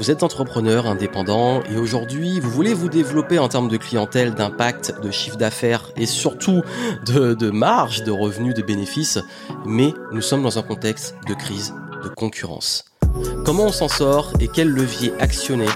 [0.00, 4.94] Vous êtes entrepreneur indépendant et aujourd'hui vous voulez vous développer en termes de clientèle, d'impact,
[5.02, 6.62] de chiffre d'affaires et surtout
[7.04, 9.18] de, marge, de revenus, de bénéfices,
[9.66, 12.86] mais nous sommes dans un contexte de crise, de concurrence.
[13.44, 15.68] Comment on s'en sort et quel levier actionner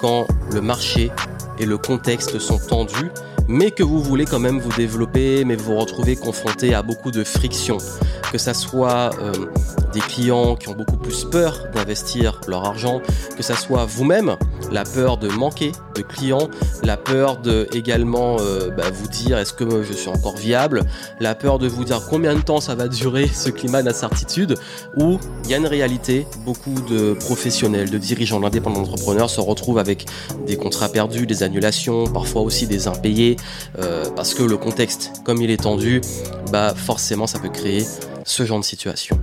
[0.00, 1.10] quand le marché
[1.58, 3.10] et le contexte sont tendus
[3.48, 7.10] mais que vous voulez quand même vous développer, mais vous vous retrouvez confronté à beaucoup
[7.10, 7.78] de frictions,
[8.34, 9.32] que ça soit euh,
[9.92, 13.00] des clients qui ont beaucoup plus peur d'investir leur argent,
[13.36, 14.36] que ça soit vous-même,
[14.72, 16.48] la peur de manquer de clients,
[16.82, 20.82] la peur de également euh, bah, vous dire est-ce que je suis encore viable,
[21.20, 24.56] la peur de vous dire combien de temps ça va durer ce climat d'incertitude,
[24.96, 29.78] où il y a une réalité, beaucoup de professionnels, de dirigeants, d'indépendants entrepreneurs se retrouvent
[29.78, 30.06] avec
[30.48, 33.36] des contrats perdus, des annulations, parfois aussi des impayés,
[33.78, 36.00] euh, parce que le contexte, comme il est tendu,
[36.50, 37.84] bah forcément ça peut créer
[38.24, 39.20] ce genre de situation.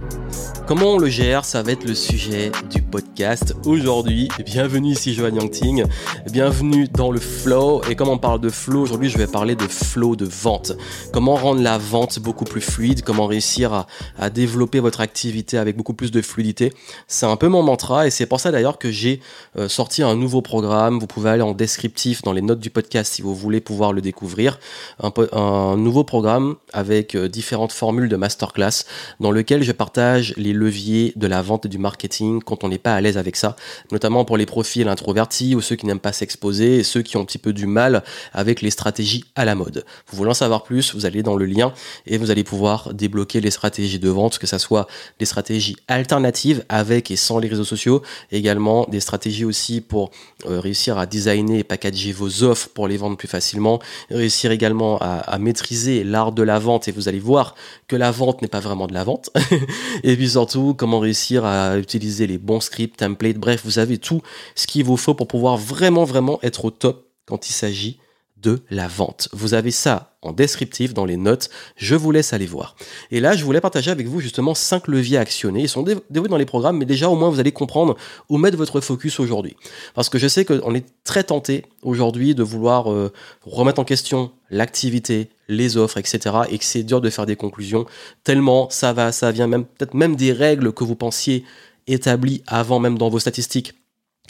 [0.67, 4.29] Comment on le gère Ça va être le sujet du podcast aujourd'hui.
[4.45, 5.83] Bienvenue ici Johan Yangting.
[6.31, 7.81] Bienvenue dans le flow.
[7.89, 10.73] Et comme on parle de flow, aujourd'hui je vais parler de flow de vente.
[11.11, 13.85] Comment rendre la vente beaucoup plus fluide Comment réussir
[14.17, 16.73] à, développer votre activité avec beaucoup plus de fluidité
[17.07, 19.19] C'est un peu mon mantra et c'est pour ça d'ailleurs que j'ai
[19.57, 20.99] euh, sorti un nouveau programme.
[20.99, 24.01] Vous pouvez aller en descriptif dans les notes du podcast si vous voulez pouvoir le
[24.01, 24.59] découvrir.
[25.01, 28.85] Un, un nouveau programme avec euh, différentes formules de masterclass
[29.19, 32.77] dans lequel je partage les leviers de la vente et du marketing quand on n'est
[32.77, 33.55] pas à l'aise avec ça,
[33.91, 37.25] notamment pour les profils introvertis ou ceux qui n'aiment pas s'exposer ceux qui ont un
[37.25, 39.85] petit peu du mal avec les stratégies à la mode.
[40.07, 41.73] Vous voulez en savoir plus, vous allez dans le lien
[42.05, 44.87] et vous allez pouvoir débloquer les stratégies de vente, que ce soit
[45.19, 50.11] des stratégies alternatives avec et sans les réseaux sociaux, également des stratégies aussi pour
[50.47, 54.97] euh, réussir à designer et packager vos offres pour les vendre plus facilement, réussir également
[54.99, 57.55] à, maîtriser l'art de la vente et vous allez voir
[57.87, 59.29] que la vente n'est pas vraiment de la vente.
[60.31, 64.21] surtout, comment réussir à utiliser les bons scripts, templates, bref, vous avez tout
[64.55, 67.99] ce qu'il vous faut pour pouvoir vraiment, vraiment être au top quand il s'agit
[68.41, 69.29] de la vente.
[69.33, 72.75] Vous avez ça en descriptif dans les notes, je vous laisse aller voir.
[73.09, 75.61] Et là, je voulais partager avec vous justement cinq leviers actionnés.
[75.61, 77.97] Ils sont dévoués dans les programmes, mais déjà au moins vous allez comprendre
[78.29, 79.55] où mettre votre focus aujourd'hui.
[79.95, 83.11] Parce que je sais qu'on est très tenté aujourd'hui de vouloir euh,
[83.43, 86.35] remettre en question l'activité, les offres, etc.
[86.49, 87.85] Et que c'est dur de faire des conclusions
[88.23, 91.43] tellement ça va, ça vient même peut-être même des règles que vous pensiez
[91.87, 93.73] établies avant même dans vos statistiques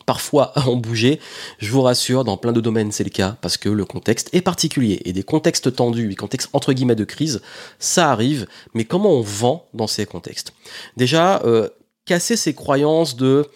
[0.05, 1.19] parfois ont bougé.
[1.59, 4.41] Je vous rassure, dans plein de domaines, c'est le cas parce que le contexte est
[4.41, 7.41] particulier et des contextes tendus, des contextes entre guillemets de crise,
[7.79, 8.47] ça arrive.
[8.73, 10.53] Mais comment on vend dans ces contextes?
[10.97, 11.69] Déjà, euh,
[12.05, 13.47] casser ces croyances de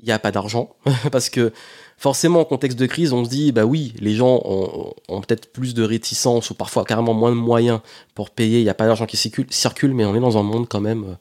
[0.00, 0.76] il n'y a pas d'argent
[1.12, 1.52] parce que
[1.96, 5.50] forcément en contexte de crise on se dit bah oui les gens ont, ont peut-être
[5.52, 7.80] plus de réticence ou parfois carrément moins de moyens
[8.14, 10.42] pour payer il n'y a pas d'argent qui circule, circule mais on est dans un
[10.42, 11.14] monde quand même euh,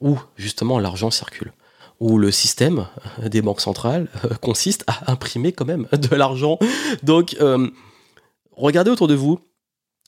[0.00, 1.52] où justement l'argent circule
[2.04, 2.86] où le système
[3.24, 6.58] des banques centrales euh, consiste à imprimer quand même de l'argent.
[7.02, 7.70] Donc, euh,
[8.52, 9.40] regardez autour de vous,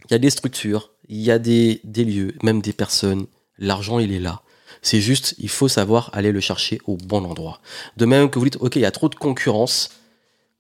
[0.05, 3.27] il y a des structures, il y a des, des lieux, même des personnes.
[3.57, 4.43] L'argent, il est là.
[4.83, 7.61] C'est juste, il faut savoir aller le chercher au bon endroit.
[7.97, 9.89] De même que vous dites, ok, il y a trop de concurrence.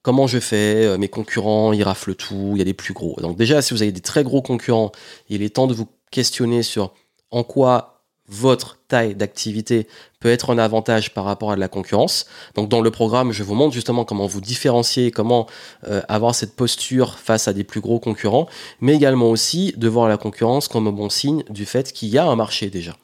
[0.00, 0.86] Comment je fais?
[0.86, 3.14] Euh, Mes concurrents, ils raflent tout, il y a des plus gros.
[3.20, 4.90] Donc déjà, si vous avez des très gros concurrents,
[5.28, 6.94] il est temps de vous questionner sur
[7.30, 7.95] en quoi
[8.28, 9.86] votre taille d'activité
[10.20, 12.26] peut être un avantage par rapport à de la concurrence.
[12.54, 15.46] Donc dans le programme, je vous montre justement comment vous différencier, comment
[15.86, 18.48] euh, avoir cette posture face à des plus gros concurrents,
[18.80, 22.18] mais également aussi de voir la concurrence comme un bon signe du fait qu'il y
[22.18, 22.96] a un marché déjà.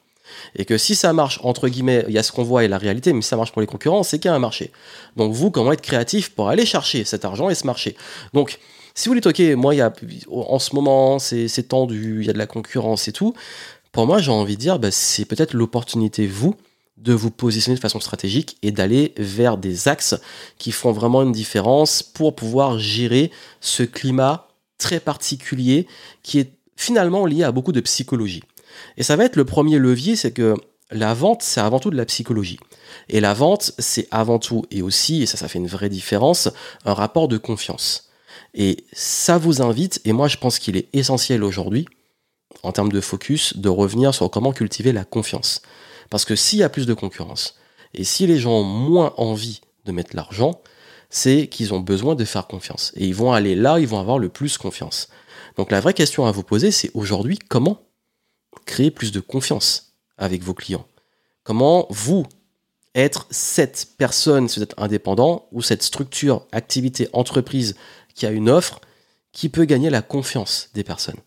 [0.55, 2.77] Et que si ça marche, entre guillemets, il y a ce qu'on voit et la
[2.77, 4.71] réalité, mais si ça marche pour les concurrents, c'est qu'il y a un marché.
[5.15, 7.95] Donc vous, comment être créatif pour aller chercher cet argent et ce marché?
[8.33, 8.59] Donc
[8.95, 9.91] si vous dites, ok, moi, y a,
[10.31, 13.33] en ce moment, c'est tendu, il y a de la concurrence et tout,
[13.93, 16.55] pour moi, j'ai envie de dire, bah, c'est peut-être l'opportunité, vous,
[16.97, 20.15] de vous positionner de façon stratégique et d'aller vers des axes
[20.57, 23.31] qui font vraiment une différence pour pouvoir gérer
[23.61, 24.47] ce climat
[24.79, 25.87] très particulier
[26.23, 28.43] qui est finalement lié à beaucoup de psychologie.
[28.97, 30.55] Et ça va être le premier levier, c'est que
[30.89, 32.59] la vente, c'est avant tout de la psychologie.
[33.09, 36.49] Et la vente, c'est avant tout et aussi, et ça, ça fait une vraie différence,
[36.85, 38.09] un rapport de confiance.
[38.55, 41.85] Et ça vous invite, et moi je pense qu'il est essentiel aujourd'hui,
[42.61, 45.61] en termes de focus, de revenir sur comment cultiver la confiance.
[46.09, 47.55] Parce que s'il y a plus de concurrence,
[47.93, 50.61] et si les gens ont moins envie de mettre l'argent,
[51.09, 52.91] c'est qu'ils ont besoin de faire confiance.
[52.95, 55.09] Et ils vont aller là, ils vont avoir le plus confiance.
[55.57, 57.81] Donc la vraie question à vous poser, c'est aujourd'hui comment
[58.65, 60.87] créer plus de confiance avec vos clients?
[61.43, 62.25] Comment vous
[62.95, 67.75] être cette personne, si vous êtes indépendant, ou cette structure, activité, entreprise
[68.15, 68.81] qui a une offre,
[69.31, 71.19] qui peut gagner la confiance des personnes?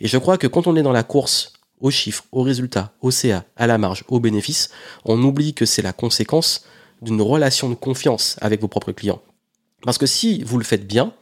[0.00, 3.10] Et je crois que quand on est dans la course aux chiffres, aux résultats, au
[3.10, 4.70] CA, à la marge, aux bénéfices,
[5.04, 6.64] on oublie que c'est la conséquence
[7.02, 9.20] d'une relation de confiance avec vos propres clients.
[9.84, 11.12] Parce que si vous le faites bien,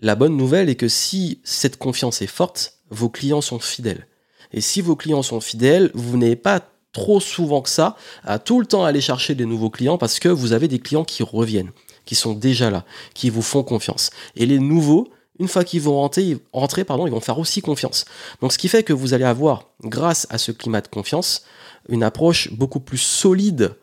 [0.00, 4.06] la bonne nouvelle est que si cette confiance est forte, vos clients sont fidèles.
[4.52, 6.60] Et si vos clients sont fidèles, vous n'avez pas
[6.92, 10.28] trop souvent que ça à tout le temps aller chercher des nouveaux clients parce que
[10.28, 11.70] vous avez des clients qui reviennent,
[12.04, 12.84] qui sont déjà là,
[13.14, 14.10] qui vous font confiance.
[14.36, 15.08] Et les nouveaux,
[15.38, 18.04] une fois qu'ils vont rentrer, ils vont faire aussi confiance.
[18.40, 21.44] Donc ce qui fait que vous allez avoir, grâce à ce climat de confiance,
[21.88, 23.76] une approche beaucoup plus solide.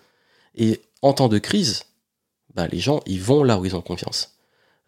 [0.55, 1.83] Et en temps de crise,
[2.53, 4.37] bah, les gens, ils vont là où ils ont confiance.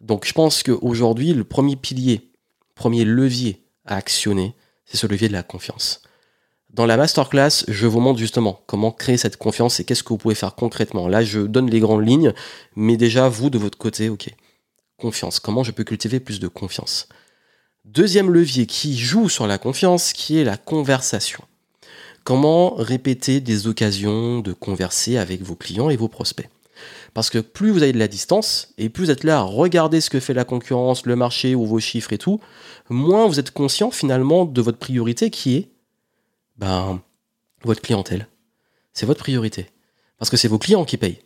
[0.00, 2.30] Donc je pense qu'aujourd'hui, le premier pilier,
[2.74, 4.54] premier levier à actionner,
[4.84, 6.02] c'est ce levier de la confiance.
[6.70, 10.18] Dans la masterclass, je vous montre justement comment créer cette confiance et qu'est-ce que vous
[10.18, 11.08] pouvez faire concrètement.
[11.08, 12.34] Là, je donne les grandes lignes,
[12.76, 14.28] mais déjà, vous, de votre côté, ok.
[14.98, 15.38] Confiance.
[15.38, 17.08] Comment je peux cultiver plus de confiance?
[17.84, 21.44] Deuxième levier qui joue sur la confiance, qui est la conversation.
[22.24, 26.50] Comment répéter des occasions de converser avec vos clients et vos prospects?
[27.14, 30.00] Parce que plus vous avez de la distance, et plus vous êtes là à regarder
[30.00, 32.40] ce que fait la concurrence, le marché ou vos chiffres et tout,
[32.88, 35.68] moins vous êtes conscient finalement de votre priorité qui est
[36.56, 37.00] ben,
[37.62, 38.26] votre clientèle.
[38.94, 39.70] C'est votre priorité.
[40.18, 41.20] Parce que c'est vos clients qui payent.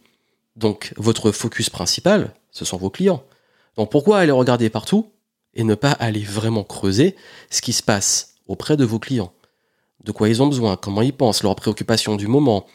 [0.57, 3.25] Donc votre focus principal, ce sont vos clients.
[3.77, 5.13] Donc pourquoi aller regarder partout
[5.55, 7.17] et ne pas aller vraiment creuser
[7.51, 9.33] ce qui se passe auprès de vos clients?
[10.05, 12.67] De quoi ils ont besoin, comment ils pensent, leurs préoccupations du moment,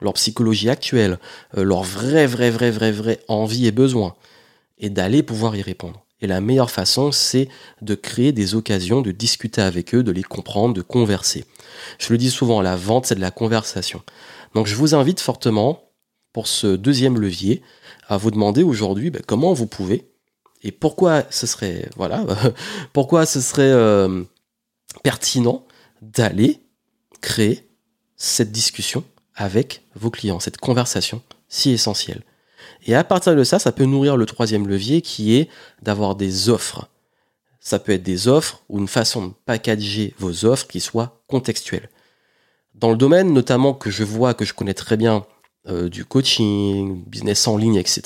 [0.00, 1.18] leur psychologie actuelle,
[1.56, 4.14] euh, leur vrai, vrai, vrai, vrai, vrai envie et besoin,
[4.78, 6.04] et d'aller pouvoir y répondre.
[6.20, 7.48] Et la meilleure façon, c'est
[7.82, 11.44] de créer des occasions, de discuter avec eux, de les comprendre, de converser.
[11.98, 14.02] Je le dis souvent, la vente, c'est de la conversation.
[14.54, 15.90] Donc je vous invite fortement,
[16.32, 17.62] pour ce deuxième levier,
[18.08, 20.13] à vous demander aujourd'hui ben, comment vous pouvez
[20.64, 21.90] et pourquoi ce serait,
[23.60, 24.24] euh,
[25.02, 25.64] pertinent
[26.02, 26.60] d'aller
[27.20, 27.68] créer
[28.16, 32.22] cette discussion avec vos clients, cette conversation si essentielle?
[32.86, 35.48] Et à partir de ça, ça peut nourrir le troisième levier qui est
[35.82, 36.88] d'avoir des offres.
[37.60, 41.88] Ça peut être des offres ou une façon de packager vos offres qui soient contextuelles.
[42.74, 45.24] Dans le domaine notamment que je vois, que je connais très bien,
[45.68, 48.02] euh, du coaching, business en ligne, etc.,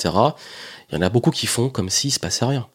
[0.89, 2.67] il y en a beaucoup qui font comme s'il se passait rien.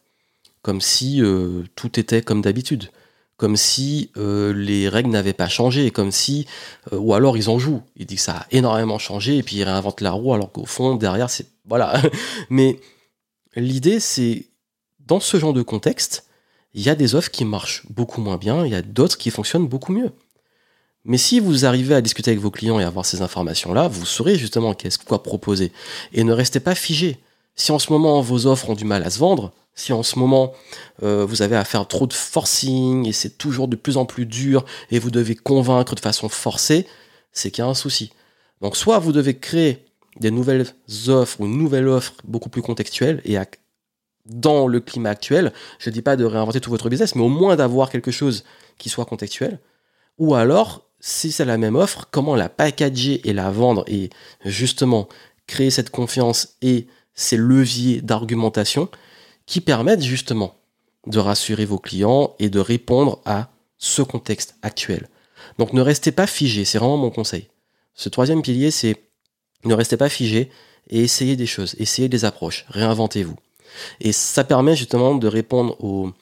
[0.62, 2.90] Comme si euh, tout était comme d'habitude
[3.36, 6.46] comme si euh, les règles n'avaient pas changé, comme si,
[6.92, 7.82] ou alors ils en jouent.
[7.96, 10.66] Ils disent que ça a énormément changé et puis ils réinventent la roue, alors qu'au
[10.66, 11.46] fond, derrière, c'est.
[11.64, 12.00] Voilà.
[12.48, 12.78] Mais
[13.56, 14.46] l'idée, c'est,
[15.00, 16.28] dans ce genre de contexte,
[16.74, 19.30] il y a des offres qui marchent beaucoup moins bien, il y a d'autres qui
[19.30, 20.12] fonctionnent beaucoup mieux.
[21.04, 24.36] Mais si vous arrivez à discuter avec vos clients et avoir ces informations-là, vous saurez
[24.36, 25.70] justement qu'est-ce quoi proposer.
[26.12, 27.18] Et ne restez pas figé.
[27.56, 30.18] Si en ce moment vos offres ont du mal à se vendre, si en ce
[30.18, 30.52] moment
[31.02, 34.26] euh, vous avez à faire trop de forcing et c'est toujours de plus en plus
[34.26, 36.86] dur et vous devez convaincre de façon forcée,
[37.32, 38.12] c'est qu'il y a un souci.
[38.60, 39.84] Donc soit vous devez créer
[40.20, 40.66] des nouvelles
[41.08, 43.36] offres ou une nouvelle offre beaucoup plus contextuelle et
[44.26, 47.28] dans le climat actuel, je ne dis pas de réinventer tout votre business, mais au
[47.28, 48.44] moins d'avoir quelque chose
[48.78, 49.58] qui soit contextuel.
[50.18, 54.08] Ou alors, si c'est la même offre, comment la packager et la vendre et
[54.42, 55.06] justement
[55.46, 58.88] créer cette confiance et ces leviers d'argumentation
[59.44, 60.54] qui permettent justement
[61.06, 65.10] de rassurer vos clients et de répondre à ce contexte actuel.
[65.58, 67.48] Donc ne restez pas figé, c'est vraiment mon conseil.
[67.92, 68.96] Ce troisième pilier, c'est
[69.64, 70.50] ne restez pas figé
[70.88, 73.36] et essayez des choses, essayez des approches, réinventez-vous.
[74.00, 76.12] Et ça permet justement de répondre au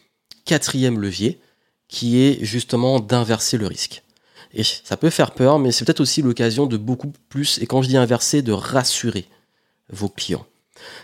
[0.44, 1.40] quatrième levier,
[1.86, 4.02] qui est justement d'inverser le risque.
[4.54, 7.82] Et ça peut faire peur, mais c'est peut-être aussi l'occasion de beaucoup plus, et quand
[7.82, 9.26] je dis inverser, de rassurer
[9.88, 10.46] vos clients.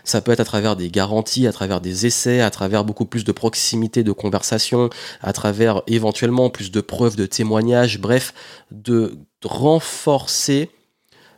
[0.03, 3.23] Ça peut être à travers des garanties, à travers des essais, à travers beaucoup plus
[3.23, 4.89] de proximité de conversation,
[5.21, 8.33] à travers éventuellement plus de preuves, de témoignages, bref,
[8.71, 10.69] de renforcer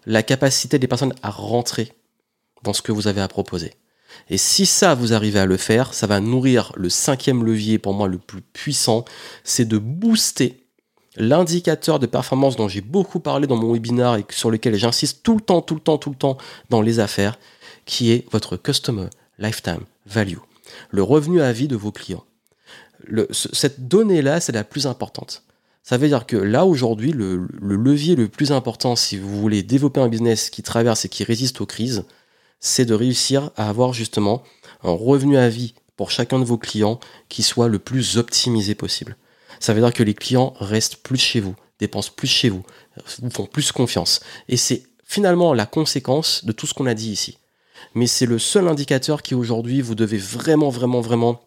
[0.06, 1.94] la capacité des personnes à rentrer
[2.64, 3.74] dans ce que vous avez à proposer.
[4.30, 7.94] Et si ça, vous arrivez à le faire, ça va nourrir le cinquième levier pour
[7.94, 9.06] moi le plus puissant,
[9.44, 10.61] c'est de booster
[11.16, 15.36] l'indicateur de performance dont j'ai beaucoup parlé dans mon webinar et sur lequel j'insiste tout
[15.36, 16.38] le temps, tout le temps, tout le temps
[16.70, 17.38] dans les affaires,
[17.86, 19.08] qui est votre Customer
[19.40, 20.38] Lifetime Value,
[20.92, 22.24] le revenu à vie de vos clients.
[23.32, 25.44] cette donnée-là, c'est la plus importante.
[25.84, 30.00] Ça veut dire que là, aujourd'hui, le, levier le plus important, si vous voulez développer
[30.00, 32.06] un business qui traverse et qui résiste aux crises,
[32.60, 34.44] c'est de réussir à avoir justement
[34.84, 37.00] un revenu à vie pour chacun de vos clients
[37.30, 39.18] qui soit le plus optimisé possible.
[39.62, 42.64] Ça veut dire que les clients restent plus chez vous, dépensent plus chez vous,
[43.22, 44.20] vous font plus confiance.
[44.50, 47.38] Et c'est finalement la conséquence de tout ce qu'on a dit ici
[47.96, 51.42] mais c'est le seul indicateur qui aujourd'hui vous devez vraiment, vraiment, vraiment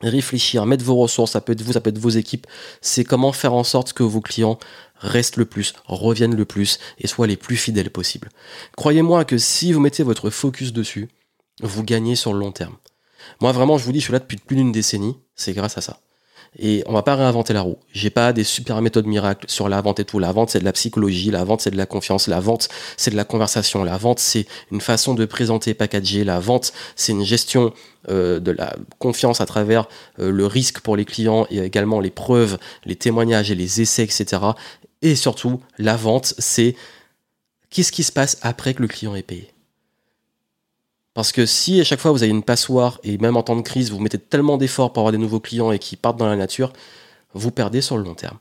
[0.00, 2.46] réfléchir, mettre vos ressources, ça peut être vous, ça peut être vos équipes,
[2.80, 4.58] c'est comment faire en sorte que vos clients
[4.96, 8.28] restent le plus, reviennent le plus et soient les plus fidèles possibles.
[8.76, 11.08] Croyez-moi que si vous mettez votre focus dessus,
[11.62, 12.76] vous gagnez sur le long terme.
[13.40, 15.80] Moi vraiment, je vous dis, je suis là depuis plus d'une décennie, c'est grâce à
[15.80, 16.00] ça.
[16.58, 17.78] Et on va pas réinventer la roue.
[17.92, 20.18] J'ai pas des super méthodes miracles sur la vente et tout.
[20.18, 21.30] La vente, c'est de la psychologie.
[21.30, 22.28] La vente, c'est de la confiance.
[22.28, 23.82] La vente, c'est de la conversation.
[23.82, 26.22] La vente, c'est une façon de présenter, packager.
[26.22, 27.72] La vente, c'est une gestion
[28.08, 29.88] euh, de la confiance à travers
[30.20, 34.04] euh, le risque pour les clients et également les preuves, les témoignages et les essais,
[34.04, 34.42] etc.
[35.02, 36.76] Et surtout, la vente, c'est
[37.70, 39.53] qu'est-ce qui se passe après que le client est payé.
[41.14, 43.62] Parce que si à chaque fois vous avez une passoire et même en temps de
[43.62, 46.36] crise, vous mettez tellement d'efforts pour avoir des nouveaux clients et qui partent dans la
[46.36, 46.72] nature,
[47.34, 48.38] vous perdez sur le long terme.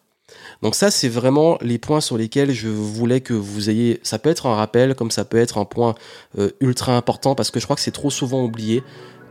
[0.62, 4.00] Donc ça, c'est vraiment les points sur lesquels je voulais que vous ayez.
[4.04, 5.94] Ça peut être un rappel, comme ça peut être un point
[6.38, 8.84] euh, ultra important, parce que je crois que c'est trop souvent oublié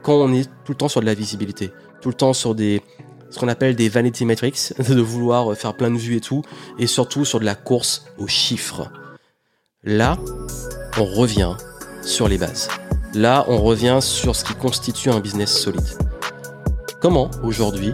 [0.02, 1.70] quand on est tout le temps sur de la visibilité,
[2.00, 2.82] tout le temps sur des
[3.30, 6.42] ce qu'on appelle des vanity metrics, de vouloir faire plein de vues et tout,
[6.78, 8.90] et surtout sur de la course aux chiffres.
[9.84, 10.18] Là,
[10.98, 11.56] on revient
[12.02, 12.68] sur les bases.
[13.14, 15.84] Là, on revient sur ce qui constitue un business solide.
[17.00, 17.92] Comment, aujourd'hui,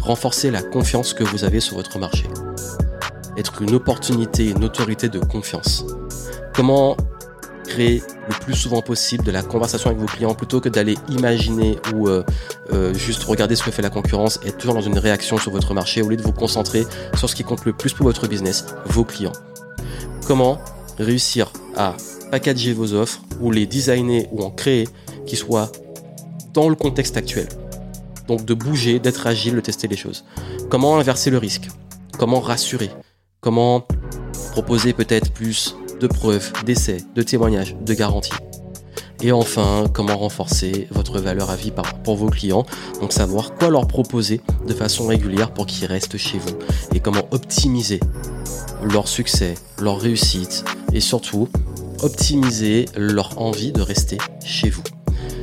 [0.00, 2.28] renforcer la confiance que vous avez sur votre marché?
[3.36, 5.84] Être une opportunité, une autorité de confiance.
[6.54, 6.96] Comment
[7.64, 11.78] créer le plus souvent possible de la conversation avec vos clients plutôt que d'aller imaginer
[11.94, 12.22] ou euh,
[12.72, 15.50] euh, juste regarder ce que fait la concurrence et être toujours dans une réaction sur
[15.50, 18.28] votre marché au lieu de vous concentrer sur ce qui compte le plus pour votre
[18.28, 19.32] business, vos clients?
[20.26, 20.60] Comment
[20.98, 21.96] réussir à
[22.32, 24.88] packager vos offres ou les designer ou en créer
[25.26, 25.70] qui soient
[26.54, 27.46] dans le contexte actuel.
[28.26, 30.24] Donc de bouger, d'être agile, de tester les choses.
[30.70, 31.68] Comment inverser le risque?
[32.18, 32.90] Comment rassurer?
[33.40, 33.86] Comment
[34.52, 38.32] proposer peut-être plus de preuves, d'essais, de témoignages, de garanties?
[39.20, 41.72] Et enfin, comment renforcer votre valeur à vie
[42.02, 42.64] pour vos clients?
[43.02, 46.56] Donc savoir quoi leur proposer de façon régulière pour qu'ils restent chez vous.
[46.94, 48.00] Et comment optimiser
[48.82, 51.48] leur succès, leur réussite et surtout
[52.02, 54.82] optimiser leur envie de rester chez vous.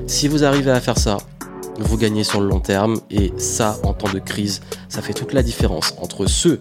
[0.07, 1.17] Si vous arrivez à faire ça,
[1.79, 5.33] vous gagnez sur le long terme et ça, en temps de crise, ça fait toute
[5.33, 6.59] la différence entre ceux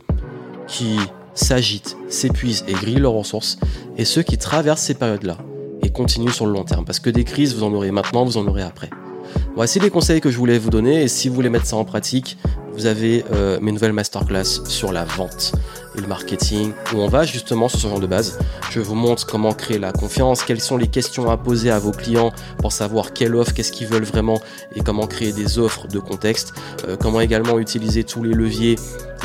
[0.66, 0.98] qui
[1.34, 3.58] s'agitent, s'épuisent et grillent leurs ressources
[3.96, 5.38] et ceux qui traversent ces périodes-là
[5.82, 6.84] et continuent sur le long terme.
[6.84, 8.90] Parce que des crises, vous en aurez maintenant, vous en aurez après.
[9.54, 11.84] Voici les conseils que je voulais vous donner et si vous voulez mettre ça en
[11.84, 12.38] pratique,
[12.74, 15.52] vous avez euh, mes nouvelles masterclass sur la vente
[15.96, 18.38] et le marketing, où on va justement sur ce genre de base.
[18.70, 21.92] Je vous montre comment créer la confiance, quelles sont les questions à poser à vos
[21.92, 24.40] clients pour savoir quelle offre, qu'est-ce qu'ils veulent vraiment
[24.74, 26.52] et comment créer des offres de contexte,
[26.86, 28.76] euh, comment également utiliser tous les leviers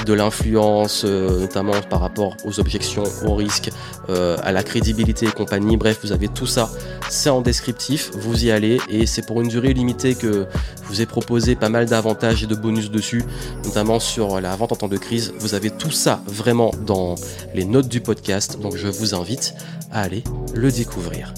[0.06, 3.70] de l'influence, euh, notamment par rapport aux objections, aux risques,
[4.10, 5.78] à la crédibilité et compagnie.
[5.78, 6.70] Bref, vous avez tout ça.
[7.10, 10.46] C'est en descriptif, vous y allez et c'est pour une durée limitée que
[10.84, 13.24] je vous ai proposé pas mal d'avantages et de bonus dessus
[13.64, 15.34] notamment sur la vente en temps de crise.
[15.40, 17.16] Vous avez tout ça vraiment dans
[17.54, 19.56] les notes du podcast, donc je vous invite
[19.92, 21.34] à aller le découvrir.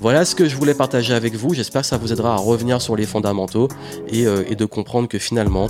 [0.00, 1.54] Voilà ce que je voulais partager avec vous.
[1.54, 3.68] J'espère que ça vous aidera à revenir sur les fondamentaux
[4.08, 5.68] et, euh, de comprendre que finalement,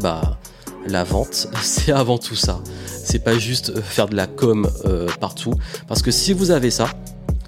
[0.00, 0.38] bah,
[0.86, 2.60] la vente, c'est avant tout ça.
[2.86, 5.54] C'est pas juste faire de la com euh, partout.
[5.88, 6.88] Parce que si vous avez ça,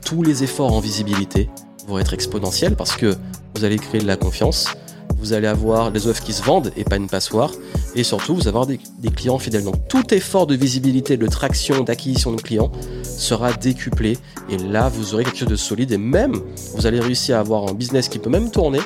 [0.04, 1.48] tous les efforts en visibilité
[1.86, 3.14] vont être exponentiels parce que
[3.54, 4.68] vous allez créer de la confiance,
[5.18, 7.50] vous allez avoir des offres qui se vendent et pas une passoire.
[7.94, 8.78] Et surtout, vous avoir des,
[9.14, 9.64] clients fidèles.
[9.64, 12.70] Donc tout effort de visibilité, de traction, d'acquisition de clients
[13.02, 14.18] sera décuplé.
[14.50, 15.92] Et là, vous aurez quelque chose de solide.
[15.92, 16.34] Et même,
[16.74, 18.80] vous allez réussir à avoir un business qui peut même tourner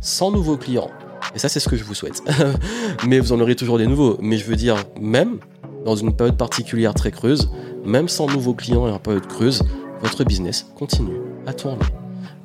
[0.00, 0.90] sans nouveaux clients.
[1.34, 2.22] Et ça, c'est ce que je vous souhaite.
[3.06, 4.16] Mais vous en aurez toujours des nouveaux.
[4.20, 5.38] Mais je veux dire, même
[5.84, 7.50] dans une période particulière très creuse,
[7.84, 9.62] même sans nouveaux clients et en période creuse,
[10.00, 11.84] votre business continue à tourner.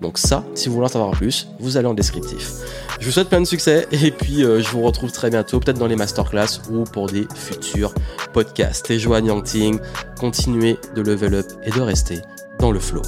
[0.02, 2.52] Donc ça, si vous voulez en savoir plus, vous allez en descriptif.
[3.00, 5.80] Je vous souhaite plein de succès et puis euh, je vous retrouve très bientôt, peut-être
[5.80, 7.94] dans les masterclass ou pour des futurs
[8.34, 8.90] podcasts.
[8.92, 9.80] Et Joanne Yangting,
[10.20, 12.22] continuez de level up et de rester
[12.60, 13.02] dans le flow.